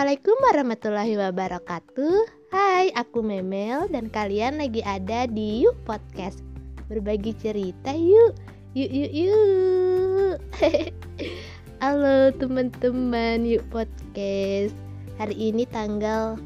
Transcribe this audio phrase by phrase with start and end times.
[0.00, 2.18] Assalamualaikum warahmatullahi wabarakatuh.
[2.48, 6.40] Hai, aku Memel dan kalian lagi ada di Yuk Podcast.
[6.88, 8.32] Berbagi cerita yuk.
[8.72, 10.36] Yuk yuk yuk.
[11.84, 14.72] Halo teman-teman Yuk Podcast.
[15.20, 16.40] Hari ini tanggal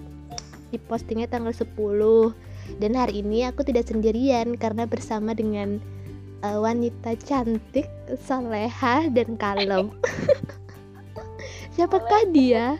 [0.74, 1.78] di postingnya tanggal 10
[2.82, 5.78] dan hari ini aku tidak sendirian karena bersama dengan
[6.42, 7.86] uh, wanita cantik,
[8.18, 9.95] soleha dan kalem.
[11.74, 12.78] Siapakah dia?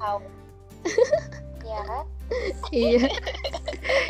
[1.68, 1.84] ya
[2.72, 3.04] iya.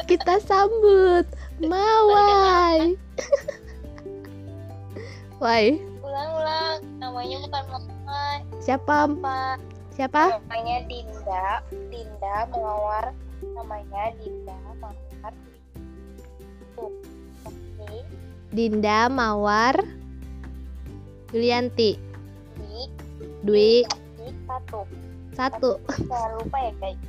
[0.05, 1.27] Kita sambut.
[1.61, 2.95] Mawai.
[5.41, 6.79] Wai, ulang-ulang.
[7.01, 8.39] Namanya bukan Mawai.
[8.61, 9.09] Siapa?
[9.09, 9.57] apa?
[9.97, 10.39] Siapa?
[10.47, 11.65] namanya Dinda.
[11.91, 13.13] Dinda Mawar
[13.57, 15.35] namanya Dinda Mawar
[16.77, 16.93] tuh
[18.55, 19.77] Dinda Mawar.
[21.31, 21.95] Yulianti.
[22.59, 22.83] Dwi.
[23.47, 23.87] Di.
[24.51, 24.83] Satu
[25.41, 25.81] satu.
[25.97, 27.01] Jangan lupa ya guys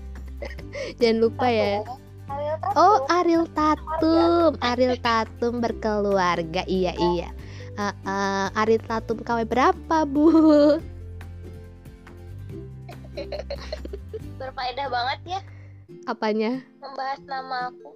[0.98, 1.82] jangan lupa ya.
[1.82, 1.94] Satu.
[2.32, 2.80] Ariel Tatum.
[2.80, 4.52] Oh Ariel Tatum.
[4.64, 5.54] Ariel Tatum.
[5.60, 6.62] Berkeluarga.
[6.66, 7.30] Iya iya.
[7.76, 10.28] Uh, uh, Ariel Tatum KW berapa bu?
[14.40, 15.40] berfaedah banget ya.
[16.08, 16.64] Apanya?
[16.80, 17.90] membahas nama aku.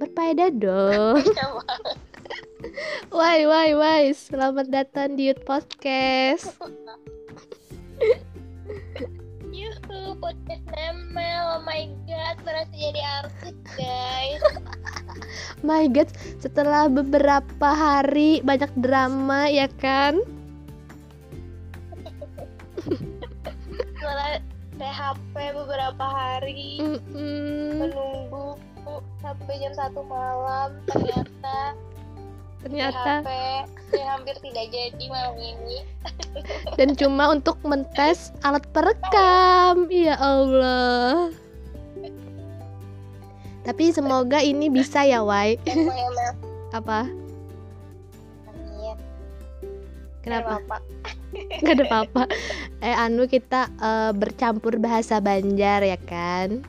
[0.00, 1.20] Berfaedah dong.
[3.12, 6.56] Wai wai wai Selamat datang di Youth Podcast
[9.90, 14.42] Yuhu, podcast Nemel, oh my god, berasa jadi artis guys
[15.68, 16.10] My god
[16.42, 20.22] Setelah beberapa hari Banyak drama ya kan?
[23.98, 24.42] Setelah
[24.78, 27.78] PHP beberapa hari Mm-mm.
[27.78, 28.58] menunggu
[29.22, 31.78] sampai jam satu malam ternyata
[32.62, 35.78] Ternyata PHP ya hampir tidak jadi malam ini.
[36.78, 39.90] Dan cuma untuk mentes alat perekam.
[39.90, 41.34] Ya Allah.
[43.62, 45.58] Tapi semoga ini bisa ya Wai.
[45.66, 45.98] Emang
[46.74, 47.06] Apa?
[50.22, 50.62] Kenapa?
[50.62, 50.76] Apa?
[51.66, 52.22] Gak ada apa-apa.
[52.78, 56.62] Eh anu kita eh, bercampur bahasa Banjar ya kan?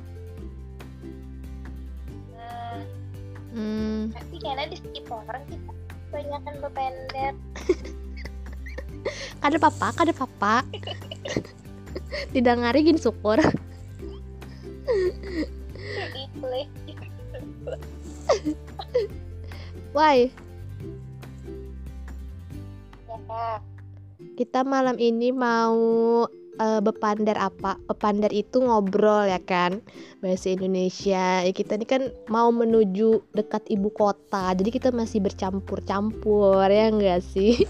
[2.34, 2.80] Nah,
[3.54, 5.73] hmm, tapi karena di sekitaran kita
[6.14, 7.34] kebanyakan berpendek
[9.42, 10.62] Kada apa-apa, kada apa-apa
[12.30, 13.42] Tidak ngarigin syukur.
[16.14, 16.48] Itu
[19.94, 20.30] Wai,
[23.10, 23.62] ya
[24.34, 26.26] kita malam ini mau
[26.64, 27.76] eh, bepandar apa?
[27.92, 29.84] Bepandar itu ngobrol ya kan
[30.24, 36.72] Bahasa Indonesia ya, Kita ini kan mau menuju dekat ibu kota Jadi kita masih bercampur-campur
[36.72, 37.60] ya enggak sih?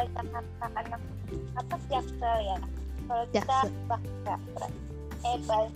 [0.00, 0.96] ya Jakarta
[1.58, 2.56] apa Jaksel ya
[3.10, 3.70] kalau kita Jaksel.
[3.86, 4.34] Baksa
[5.26, 5.66] eh Ban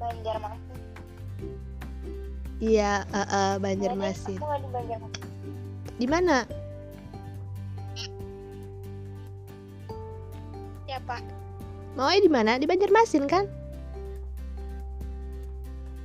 [0.00, 0.78] Banjarmasin
[2.60, 5.28] Iya, eh, eh, Banjarmasin aku nggak di Banjarmasin
[6.00, 6.59] Di mana?
[11.00, 11.24] Siapa
[11.96, 12.60] Mau di mana?
[12.60, 13.48] Di Banjarmasin kan?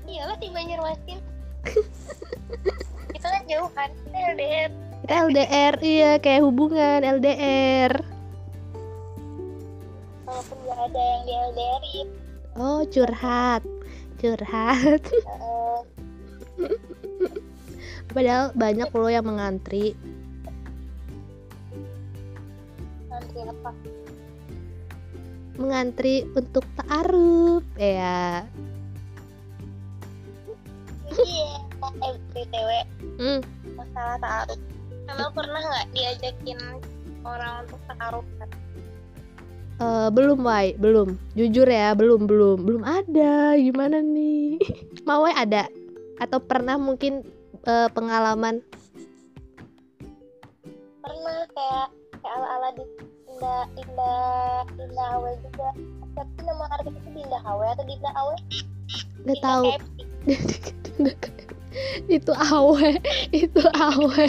[0.05, 1.19] iyalah di Banjarmasin
[3.13, 4.69] kita kan jauh kan LDR
[5.05, 7.93] Kita LDR, iya kayak hubungan LDR.
[10.25, 12.07] walaupun nggak ada yang di LDR -in.
[12.57, 13.61] Oh, curhat.
[14.17, 15.03] Curhat.
[18.17, 19.93] Padahal banyak loh yang mengantri.
[23.05, 23.71] nanti apa
[25.55, 27.63] Mengantri untuk ta'aruf.
[27.79, 28.43] Ya.
[31.15, 31.47] iya
[32.35, 32.69] BTW
[33.15, 33.39] Hmm.
[33.79, 34.59] masalah taaruf
[35.05, 36.59] Emang pernah nggak diajakin
[37.21, 38.25] orang untuk taaruf?
[39.75, 41.19] Eh, belum, Wai, belum.
[41.35, 42.63] Jujur ya, belum, belum.
[42.63, 43.53] Belum ada.
[43.59, 44.57] Gimana nih?
[45.07, 45.67] Mau Wai ada
[46.15, 47.27] atau pernah mungkin
[47.67, 48.63] eh, pengalaman
[53.45, 54.13] Dinda Dinda
[54.73, 55.69] Dinda Awe juga.
[56.17, 58.35] Tapi nama artis itu Dinda Awe atau Dinda Awe
[59.25, 59.65] nggak tahu.
[62.07, 62.95] Itu awe
[63.35, 64.25] itu awe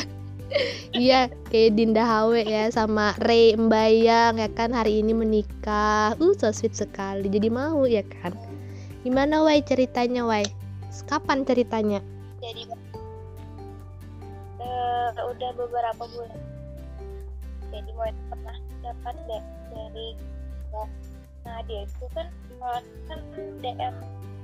[0.91, 6.19] iya kayak Dinda Hawe ya sama Ray Mbayang ya kan hari ini menikah.
[6.19, 7.31] Uh so sweet sekali.
[7.31, 8.35] Jadi mau ya kan?
[9.07, 10.43] Gimana Wai ceritanya Wai?
[11.07, 12.03] Kapan ceritanya?
[12.43, 12.67] Jadi
[14.59, 16.41] eh, udah beberapa bulan.
[17.71, 19.15] Jadi mau pernah dapat
[19.69, 20.09] dari
[21.43, 22.27] nah dia itu kan
[22.59, 23.19] kalau kan
[23.61, 23.95] DM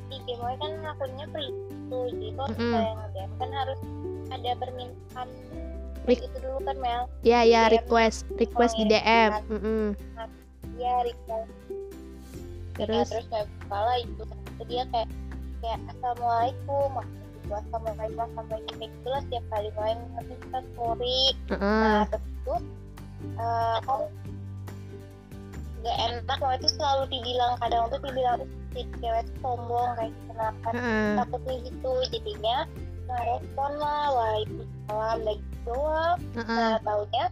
[0.09, 1.50] IG Moe kan akunnya free
[1.89, 2.61] tuh jadi kalau Mm-mm.
[2.62, 3.81] kita yang DM kan harus
[4.29, 5.29] ada permintaan
[6.03, 7.75] Rik- itu dulu kan Mel ya ya DM.
[7.77, 9.00] request request di Oh, iya.
[9.00, 9.85] DM Mm-mm.
[10.77, 11.50] ya request
[12.73, 15.09] terus terus nggak buka lah itu Terus dia kayak
[15.61, 16.91] kayak assalamualaikum
[17.35, 21.59] gitu assalamualaikum assalamualaikum kayak gitu lah setiap kali main nanti kita story Heeh.
[21.83, 22.55] nah terus itu
[23.40, 24.02] kan
[25.82, 30.69] gak enak waktu itu selalu dibilang kadang tuh dibilang si cewek tuh sombong kayak kenapa
[30.72, 31.10] Heeh.
[31.19, 32.56] takutnya gitu jadinya
[33.02, 36.54] nggak respon lah waalaikumsalam dan gitu doang Heeh.
[36.54, 37.24] nah taunya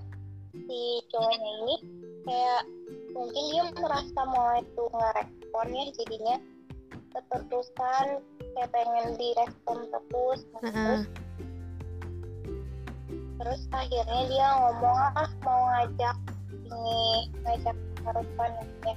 [0.52, 0.80] si
[1.14, 1.76] cowoknya ini
[2.26, 2.62] kayak
[3.14, 6.36] mungkin dia merasa mau itu ngerespon ya jadinya
[7.10, 8.06] keterusan
[8.54, 10.74] kayak pengen direspon terus nah, Heeh.
[10.74, 11.02] terus
[13.40, 16.16] terus akhirnya dia ngomong ah mau ngajak
[16.68, 17.00] ini
[17.40, 18.50] ngajak harapan
[18.84, 18.94] ya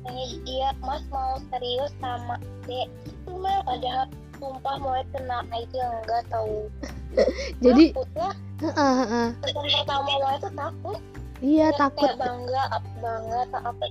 [0.00, 2.88] Kayaknya dia mas mau serius sama dek?
[3.04, 4.08] Itu mah padahal
[4.40, 6.72] sumpah mau tenang aja enggak tahu.
[7.64, 8.32] Jadi takut lah
[8.64, 9.28] heeh, heeh.
[9.44, 10.98] pesan pertama mau itu takut.
[11.40, 12.08] Iya takut.
[12.08, 12.62] kayak bangga
[13.00, 13.84] bangga atau apa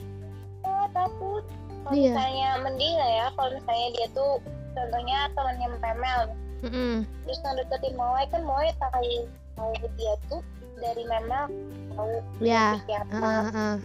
[0.66, 1.44] oh, takut.
[1.86, 2.12] Kalau Iya.
[2.14, 4.32] misalnya mending lah ya kalau misalnya dia tuh
[4.76, 6.22] contohnya temannya Memel
[6.60, 6.96] Heeh.
[7.24, 9.30] terus ngedeketin Mawai kan Mawai tahu
[9.60, 10.42] tahu dia tuh
[10.80, 11.44] dari Memel
[11.92, 13.76] tahu ya siapa Heeh, heeh.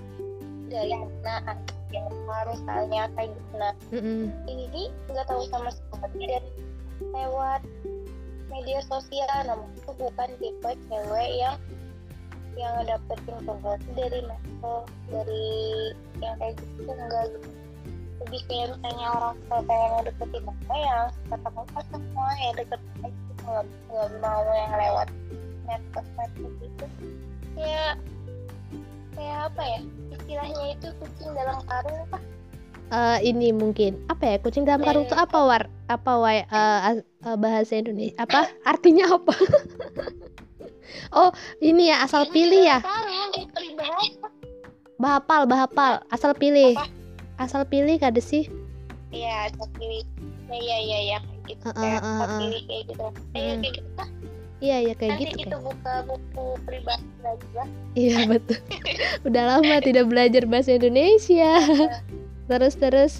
[0.71, 1.53] dari mana
[1.91, 4.23] siapa misalnya kayak gitu nah Mm-mm.
[4.47, 6.44] ini nggak tahu sama sekali dan
[7.11, 7.61] lewat
[8.50, 11.56] media sosial namun itu bukan tipe cewek yang
[12.55, 12.75] yang
[13.26, 15.47] cowok tuh dari medsos dari
[16.23, 17.50] yang kayak gitu enggak gitu
[18.25, 23.59] lebih kayak misalnya orang tua pengen ngedeketin apa yang kata kamu semua ya deket aja
[23.91, 25.09] nggak mau yang lewat
[25.64, 26.87] medsos medsos itu.
[27.58, 27.94] Kayak
[29.14, 29.81] kayak apa ya?
[30.14, 32.19] Istilahnya itu kucing dalam karung apa
[32.94, 33.96] Eh, ini mungkin.
[34.12, 34.37] Apa ya?
[34.38, 35.62] Kucing dalam karung itu apa war?
[35.88, 36.44] Apa wai?
[36.44, 38.14] Eh, as- eh, bahasa Indonesia?
[38.20, 38.46] Apa?
[38.62, 39.34] Artinya apa?
[41.11, 42.78] Oh ini ya asal pilih ya?
[44.94, 46.06] bahapal bahapal.
[46.06, 46.78] Asal pilih.
[46.78, 46.87] Apa?
[47.34, 48.46] asal pilih kada sih?
[49.11, 50.06] Iya, asal pilih.
[50.46, 51.66] Ya, ya, ya, ya, kayak gitu.
[51.66, 52.38] Uh, uh, uh, asal uh.
[52.38, 53.02] pilih kayak gitu.
[53.02, 53.32] Hmm.
[53.34, 53.82] kayak gitu.
[54.62, 57.68] Iya iya kayak Nanti gitu kita kan buka buku pribadi lagi lah.
[57.98, 58.58] iya betul
[59.26, 61.52] udah lama tidak belajar bahasa Indonesia
[62.50, 63.14] terus terus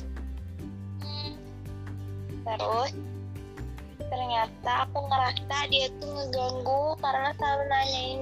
[2.45, 2.93] Terus,
[3.99, 8.21] ternyata aku ngerasa dia tuh ngeganggu karena selalu nanyain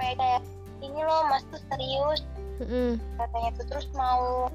[0.00, 0.42] kayak kayak
[0.80, 2.20] ini loh mas tuh serius
[2.64, 2.96] Mm-mm.
[3.20, 4.48] katanya tuh terus mau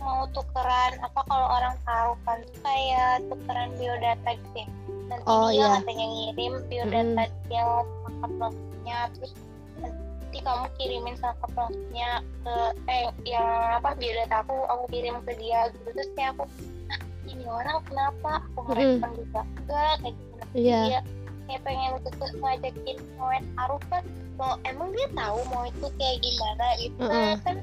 [0.00, 4.68] mau tukeran apa kalau orang tahu kan tuh kayak tukeran biodata gitu ya.
[5.10, 5.68] Nanti Oh, dia iya.
[5.76, 9.32] katanya ngirim biodata dia lengkap lengkapnya terus
[9.76, 12.10] nanti kamu kirimin lengkap lengkapnya
[12.40, 12.54] ke
[12.86, 15.88] eh yang apa biodata aku aku kirim ke dia gitu.
[15.90, 16.44] Terus kayak aku
[16.88, 18.30] "Ah, ini orang kenapa?
[18.54, 20.32] Aku merespon juga enggak kayak gitu.
[20.38, 20.80] Nah, Iya.
[20.86, 21.00] dia
[21.44, 24.02] kayak pengen terus ngajakin mau taruh kan
[24.38, 26.66] mau emang dia tahu mau itu kayak gimana?
[26.78, 27.10] Gitu Mm-mm.
[27.10, 27.56] Nah, kan.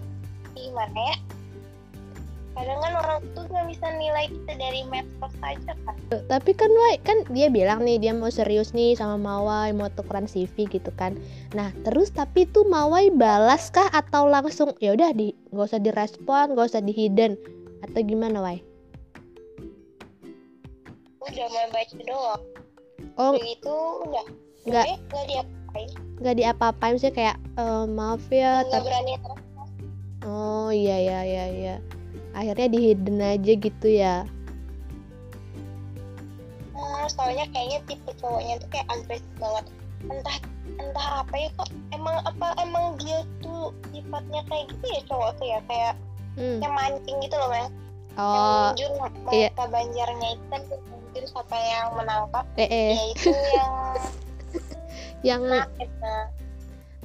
[0.53, 1.15] Gimana ya
[2.57, 6.97] kadang kan orang tuh nggak bisa nilai kita dari medsos aja kan tapi kan Wai
[7.03, 11.19] kan dia bilang nih dia mau serius nih sama Mawai mau tukeran CV gitu kan.
[11.51, 16.55] Nah terus tapi tuh Mawai balas kah atau langsung ya udah di nggak usah direspon
[16.55, 17.35] nggak usah di hidden
[17.83, 18.63] atau gimana Wai?
[21.27, 22.43] Udah mau baca doang.
[23.19, 23.33] Oh.
[23.35, 24.25] Gitu udah.
[24.63, 24.85] Nggak.
[25.11, 25.89] Nggak diapain.
[26.23, 29.13] Nggak diapa-apain sih kayak "Eh, maaf ya nggak tapi berani
[30.27, 31.75] oh iya iya iya iya
[32.37, 34.15] akhirnya di hidden aja gitu ya.
[36.77, 39.65] Nah, soalnya kayaknya tipe cowoknya tuh kayak agresif banget.
[40.05, 40.37] Entah
[40.77, 45.47] entah apa ya kok emang apa emang dia tuh sifatnya kayak gitu ya cowok tuh
[45.49, 45.59] ya?
[45.65, 45.93] Kayak
[46.37, 46.57] hmm.
[46.61, 47.73] kayak mancing gitu loh mas.
[48.17, 49.49] Oh yang menunjuk iya.
[49.53, 52.45] banjarnya itu kan mungkin siapa yang menangkap.
[52.57, 52.89] Eh, eh.
[52.93, 53.73] Ya itu yang
[55.33, 55.65] yang nah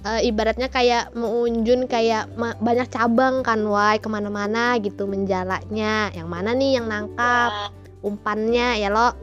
[0.02, 6.11] eh, ibaratnya kayak mengunjun kayak ma- banyak cabang kan Wai ke mana-mana gitu menjalaknya.
[6.14, 7.50] Yang mana nih yang nangkap?
[7.50, 7.68] Ya,
[8.02, 9.14] umpannya ya lo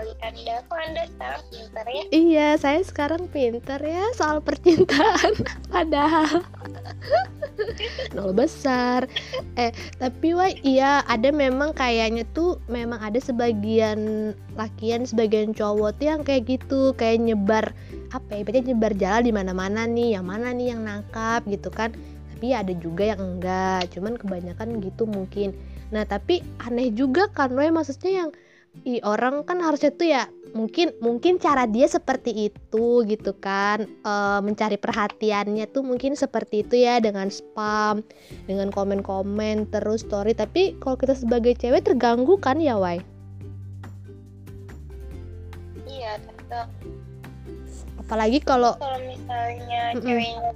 [0.00, 5.32] sekali anda kok anda sekarang pintar ya Iya, saya sekarang pinter ya soal percintaan.
[5.72, 6.40] Padahal
[8.16, 9.04] nol besar.
[9.60, 16.06] Eh, tapi wah iya ada memang kayaknya tuh memang ada sebagian lakian, sebagian cowok tuh
[16.08, 17.76] yang kayak gitu, kayak nyebar
[18.10, 21.92] apa ya, ibaratnya nyebar jalan di mana-mana nih, yang mana nih yang nangkap gitu kan.
[22.32, 25.52] Tapi ada juga yang enggak, cuman kebanyakan gitu mungkin.
[25.92, 28.30] Nah, tapi aneh juga kan, Wai maksudnya yang
[28.88, 30.24] i orang kan harusnya tuh ya
[30.56, 33.84] mungkin mungkin cara dia seperti itu gitu kan.
[33.86, 38.02] Eh, mencari perhatiannya tuh mungkin seperti itu ya dengan spam
[38.48, 40.32] dengan komen-komen terus story.
[40.32, 43.02] Tapi kalau kita sebagai cewek terganggu kan ya Wai?
[45.86, 46.18] Iya
[48.10, 50.02] apalagi kalau kalau misalnya Mm-mm.
[50.02, 50.50] ceweknya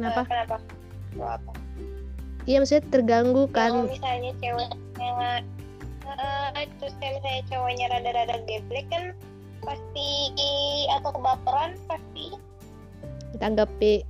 [0.00, 0.20] kenapa?
[0.24, 0.56] Eh, kenapa?
[1.12, 1.52] Kalau apa
[2.48, 3.92] iya maksudnya terganggu kalau kan.
[3.92, 5.44] misalnya ceweknya
[6.18, 9.14] eh, terus kayak misalnya cowoknya rada-rada geblek kan
[9.60, 10.08] pasti
[10.88, 12.34] atau kebaperan pasti
[13.36, 14.02] tanggapi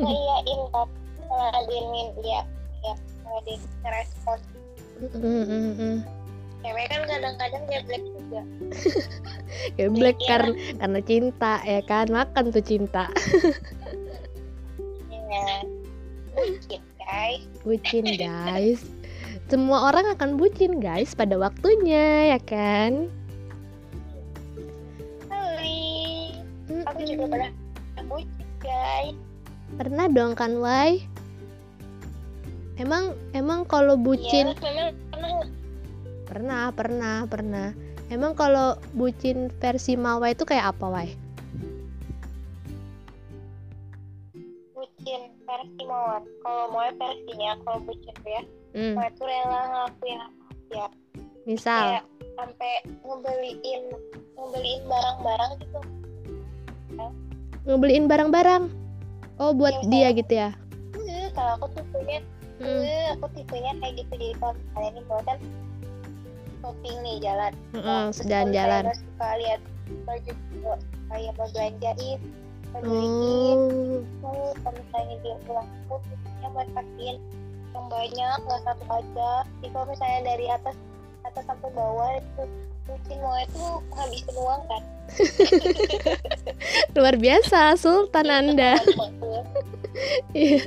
[0.00, 0.88] ngiyain kan
[1.26, 2.40] ngeladenin ya
[2.82, 4.38] ya ngeladenin respon.
[4.96, 5.96] Mm, mm, mm, mm.
[6.64, 8.40] cewek kan kadang-kadang geblek juga.
[9.78, 10.28] Geblek Iya.
[10.28, 12.06] karena karena cinta ya kan?
[12.10, 13.04] Makan tuh cinta.
[15.12, 15.62] Ya
[16.36, 17.42] bucin guys.
[17.62, 18.80] Bucin guys
[19.46, 23.06] semua orang akan bucin guys pada waktunya ya kan?
[25.30, 26.34] Hai
[26.82, 27.50] aku juga pernah
[28.10, 29.14] bucin guys.
[29.78, 30.98] Pernah dong kan Wai?
[32.76, 35.38] Emang emang kalau bucin Iya, memang pernah
[36.26, 36.62] pernah.
[36.74, 37.68] Pernah pernah
[38.10, 41.08] emang kalau bucin versi Mawai itu kayak apa Wai?
[44.74, 48.42] Bucin versi mawar kalau mau versinya kalau bucin ya
[48.76, 50.20] hmm, itu rela ngelakuin
[50.68, 50.86] ya
[51.48, 51.82] misal?
[51.82, 52.04] Kayak
[52.36, 53.82] sampai ngebeliin
[54.36, 55.80] ngebeliin barang-barang gitu.
[57.66, 58.62] Ngebeliin barang-barang?
[59.40, 60.50] Oh buat Iya, dia gitu ya?
[60.96, 62.20] Eh, kalau aku tipenya
[62.56, 64.12] Hmm, eh, aku tipenya kayak gitu.
[64.16, 65.38] Jadi kalau misalnya nih mau kan
[66.64, 67.52] shopping nih jalan.
[67.76, 69.60] Mm-mm, Nah, terus jalan-jalan kalau misalnya suka lihat
[70.08, 70.32] baju
[71.06, 72.20] kayak mau belanjain
[72.72, 73.58] mau beliin.
[74.24, 74.32] Oh.
[74.32, 77.16] Tuh kalau misalnya dia pulang tuh tipenya buat kasihin
[77.76, 79.30] yang banyak nggak satu aja
[79.60, 80.76] jadi kalau misalnya dari atas
[81.28, 82.42] atas sampai bawah itu
[82.86, 84.82] mungkin mau itu ngabisin uang kan?
[86.96, 88.78] Luar biasa Sultan anda.
[90.36, 90.60] Iya.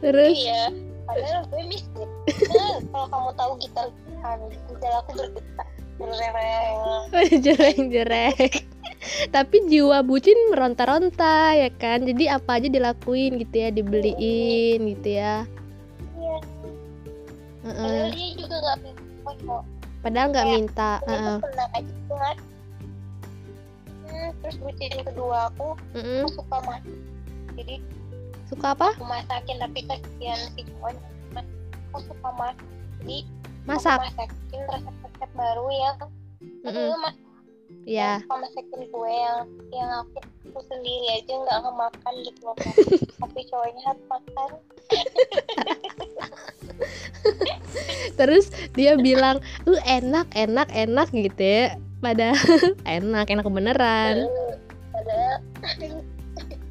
[0.00, 0.32] terus?
[0.40, 0.72] Iya
[1.04, 2.08] padahal gue miskin.
[2.48, 3.88] Nah, kalau kamu tahu gitar
[4.24, 5.66] kan gitar aku bergetar
[7.44, 8.34] jereng-jereng
[9.30, 12.08] tapi jiwa bucin meronta-ronta ya kan?
[12.08, 15.44] Jadi apa aja dilakuin gitu ya dibeliin gitu ya.
[15.44, 15.63] iya
[17.64, 17.80] Heeh.
[17.80, 19.64] padahal dia juga nggak minta kok
[20.04, 22.36] padahal nggak Kayak, minta tuh tenang aja banget
[24.04, 26.20] hmm, terus bucin kedua aku Mm-mm.
[26.20, 26.92] aku suka masak
[27.56, 27.80] jadi
[28.44, 28.92] suka apa?
[28.92, 31.08] aku masakin tapi kasihan si cowoknya
[31.88, 32.68] aku suka masak
[33.00, 33.18] jadi
[33.64, 33.96] masak?
[33.96, 35.96] aku masakin resep-resep baru yang
[36.68, 36.68] Mm-mm.
[36.68, 37.16] aku mas
[37.88, 40.20] ya suka masakin kue yang yang aku,
[40.52, 42.56] aku sendiri aja nggak ngemakan gitu loh
[43.24, 44.52] tapi cowoknya harus makan
[48.18, 51.66] terus dia bilang uh enak enak enak gitu ya.
[51.98, 52.36] Padahal
[53.00, 54.28] enak enak beneran
[54.94, 55.36] padahal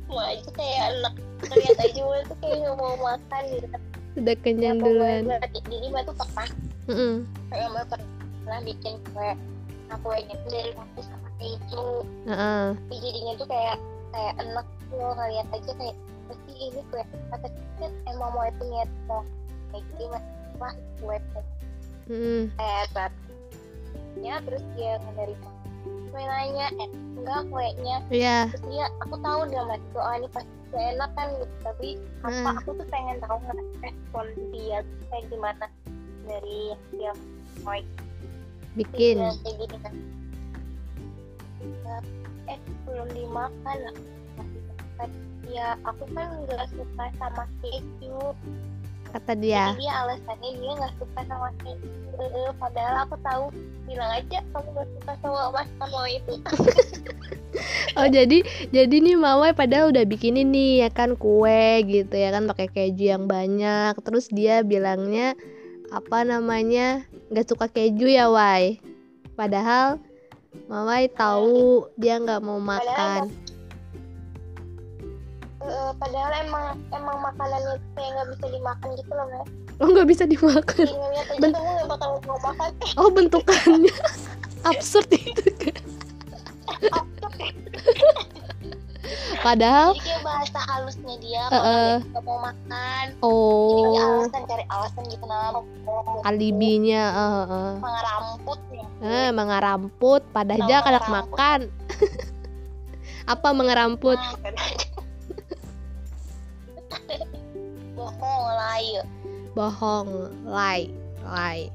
[0.08, 0.90] mau aja kayak
[1.54, 3.68] lihat aja gue tuh kayak nggak mau makan gitu.
[4.14, 5.24] Udah kenyang Ya, duluan.
[5.66, 6.48] jadi mbak tuh pernah.
[7.50, 9.32] Kayak mbak pernah bikin kue.
[9.90, 11.88] Nah kuenya tuh dari waktu sama keju.
[12.30, 12.66] Heeh.
[12.78, 13.78] tapi jadinya tuh kayak
[14.14, 15.96] kayak enak gitu loh ngeliat aja kayak
[16.30, 17.48] pasti ini kue kata
[18.08, 19.22] emang mau itu niat mau.
[19.74, 20.24] Kayak mas
[20.64, 21.18] wah kue
[22.08, 22.48] Mm-mm.
[22.56, 22.84] eh
[24.24, 25.50] ya terus dia ngenerima
[26.14, 27.98] gue nanya eh enggak kuenya.
[28.14, 28.38] Iya.
[28.54, 31.56] terus dia aku tahu dia mas oh ini pasti gak enak kan gitu.
[31.66, 31.90] Tapi
[32.22, 32.58] apa Hmm.
[32.62, 33.38] aku tuh pengen tahu
[33.82, 34.78] respon dia
[35.10, 35.66] kayak gimana
[36.30, 36.62] dari
[36.94, 37.12] dia
[37.66, 37.78] mau
[38.78, 39.16] bikin.
[39.22, 39.94] Iya, kayak gini kan.
[41.64, 41.96] Ya,
[42.54, 43.96] eh belum dimakan lah.
[45.50, 48.34] Ya aku kan nggak suka sama keju
[49.14, 49.78] kata dia.
[49.78, 53.46] Jadi dia alasannya dia nggak suka sama keju Eh, padahal aku tahu.
[53.90, 56.34] Bilang aja kamu nggak suka sama masakan lo itu.
[57.94, 58.42] Oh jadi
[58.74, 63.14] jadi nih Mawai padahal udah bikinin nih ya kan kue gitu ya kan pakai keju
[63.14, 63.94] yang banyak.
[64.02, 65.38] Terus dia bilangnya
[65.94, 68.82] apa namanya nggak suka keju ya Wai?
[69.38, 70.02] Padahal
[70.66, 73.30] Mawai tahu dia nggak mau makan
[75.64, 79.48] Eh, padahal emang emang makanannya kayak nggak bisa dimakan gitu loh mas
[79.82, 80.86] oh nggak bisa dimakan.
[80.86, 82.70] Jadi ngeliat aja Ben- kamu nggak bakal mau makan.
[83.00, 83.96] Oh bentukannya.
[84.70, 85.76] Absurd itu kan
[89.44, 93.06] padahal jadi kayak bahasa halusnya dia kalau dia nggak mau makan.
[93.12, 94.00] Jadi oh.
[94.00, 95.64] alasan cari alasan gitu mau
[96.24, 97.72] alibinya eh, eh.
[97.84, 101.12] mengeramput ya Eh, mengaramput padahal anak mengeramput?
[101.12, 101.60] makan.
[103.34, 104.16] Apa mengeramput?
[104.20, 104.93] Nah.
[107.94, 108.46] Bohong
[108.82, 109.04] ya
[109.54, 110.10] bohong
[110.48, 110.90] lay
[111.24, 111.70] lay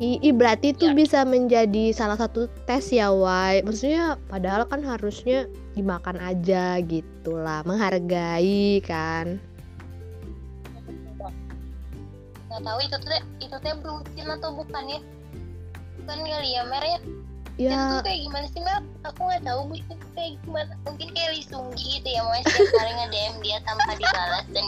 [0.00, 0.96] I, i, berarti itu Ya.
[0.96, 3.60] bisa menjadi salah satu tes ya Wai.
[3.60, 5.44] Maksudnya padahal kan harusnya
[5.76, 9.36] dimakan aja gitu lah menghargai kan?
[12.48, 15.00] Nggak tahu itu tuh itu teh bucin atau bukan ya
[16.00, 16.98] bukan kali ya mer ya
[17.60, 18.00] Ya.
[18.00, 20.72] tuh kayak gimana sih Mel aku nggak tahu bucin tuh kayak gimana?
[20.88, 24.46] Mungkin kayak Lee Sung Gi gitu ya mau setiap hari nge DM dia tanpa dibalas
[24.56, 24.64] dan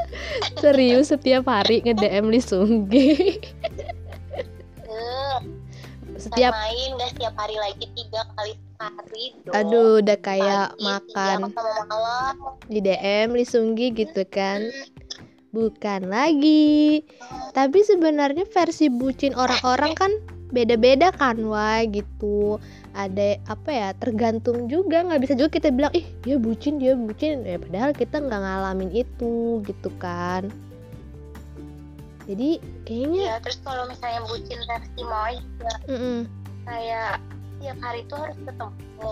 [0.62, 3.40] serius setiap hari nge DM Lee Sung Gi.
[4.84, 5.38] Eh,
[6.20, 9.54] setiap main nggak setiap hari lagi tiga kali sehari dong.
[9.56, 11.38] Aduh udah kayak Pagi, makan
[12.68, 14.68] di DM Lee Sung Gi gitu kan.
[15.56, 17.00] Bukan lagi.
[17.56, 20.12] Tapi sebenarnya versi bucin orang-orang kan
[20.50, 22.60] beda-beda kan wah gitu.
[22.96, 25.02] Ada apa ya tergantung juga.
[25.04, 27.42] Nggak bisa juga kita bilang ih dia bucin dia bucin.
[27.42, 30.48] Ya padahal kita nggak ngalamin itu gitu kan.
[32.26, 36.18] Jadi kayaknya ya terus kalau misalnya bucin versi mau juga mm-mm.
[36.66, 37.22] kayak
[37.62, 39.10] tiap hari tuh harus ketemu.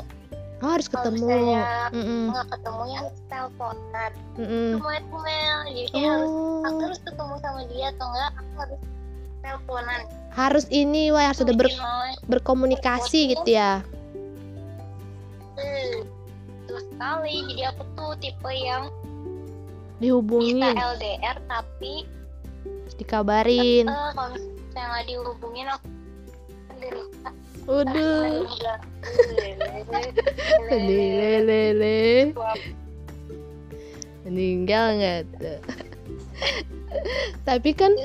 [0.64, 1.16] Oh, harus kalau ketemu.
[1.20, 1.62] misalnya
[1.92, 2.22] Mm-mm.
[2.32, 4.70] nggak ketemu ya harus teleponan Mm-mm.
[4.78, 6.32] cuma email jadi kayak harus
[6.64, 6.82] aku oh.
[6.88, 8.80] harus ketemu sama dia atau enggak aku harus
[9.44, 10.00] teleponan
[10.34, 11.78] harus ini wah harus ada ber-
[12.26, 13.80] berkomunikasi gitu ya
[15.54, 16.02] Hmm,
[16.66, 22.02] betul sekali jadi aku tuh tipe yang bisa dihubungin LDR tapi
[22.98, 25.86] dikabarin eh, kalau misalnya nggak dihubungin aku
[26.70, 27.30] menderita
[27.64, 28.80] Waduh, Enggak.
[30.68, 32.28] lele
[34.28, 35.60] meninggal nggak tuh?
[37.48, 37.96] Tapi kan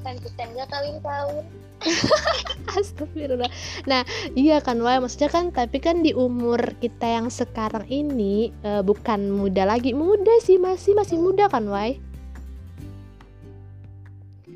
[0.00, 1.44] kan kita nggak kawin tahun
[2.78, 3.50] astagfirullah.
[3.86, 4.02] Nah,
[4.34, 9.30] iya kan Wai, maksudnya kan tapi kan di umur kita yang sekarang ini eh, bukan
[9.30, 9.92] muda lagi.
[9.92, 12.00] Muda sih, masih masih muda kan Wai?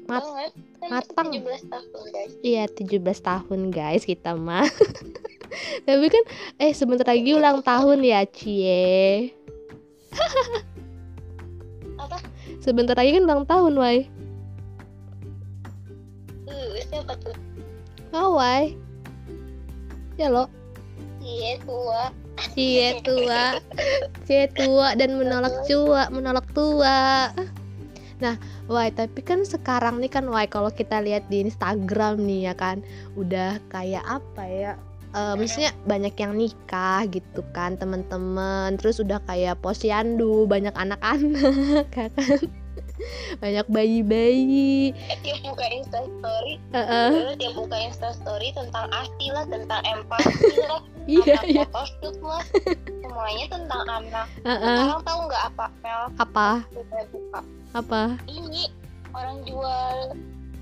[0.08, 0.24] Mat-
[0.78, 1.28] Kan matang.
[1.34, 4.62] 17 tahun guys Iya, 17 tahun guys kita mah.
[5.86, 6.24] tapi kan
[6.62, 9.34] eh sebentar lagi ulang tahun ya, Cie.
[11.98, 12.22] apa
[12.62, 14.06] Sebentar lagi kan ulang tahun, Wai.
[16.88, 17.36] Uh, siapa tuh
[18.08, 18.72] Oh, Wai.
[20.16, 20.48] Ya lo.
[21.20, 22.08] iya tua
[22.56, 23.58] Cie tua,
[24.24, 27.28] cie tua dan menolak cua, menolak tua.
[28.22, 28.34] Nah,
[28.70, 32.80] Wai, tapi kan sekarang nih kan Wai kalau kita lihat di Instagram nih ya kan,
[33.18, 34.72] udah kayak apa ya?
[35.16, 42.08] eh maksudnya banyak yang nikah gitu kan teman-teman terus udah kayak posyandu banyak anak-anak ya
[42.12, 42.12] kan
[43.42, 44.92] banyak bayi-bayi.
[45.22, 47.08] Dia buka instastory Heeh.
[47.14, 51.64] terus dia buka instastory tentang asi lah tentang empati lah iya tentang iya.
[51.70, 52.42] photoshoot lah.
[53.00, 54.26] Semuanya tentang anak.
[54.44, 54.78] Heeh.
[54.84, 56.02] sekarang tahu nggak apa Mel?
[56.18, 56.48] Apa?
[57.12, 57.40] Buka.
[57.76, 58.02] Apa?
[58.26, 58.62] Ini
[59.12, 59.96] orang jual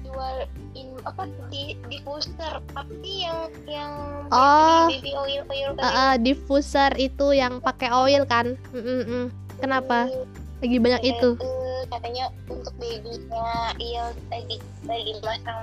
[0.07, 0.37] jual
[0.79, 3.93] in apa di diffuser tapi yang yang
[4.31, 4.87] Oh.
[4.91, 8.59] baby, baby oil oil Eh, eh, diffuser itu yang pakai oil kan?
[8.75, 9.25] Mm, mm,
[9.59, 10.11] kenapa
[10.59, 11.31] lagi banyak itu.
[11.39, 15.59] Eh, katanya untuk babynya iya lagi lagi masang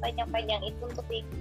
[0.00, 1.38] panjang-panjang itu untuk baby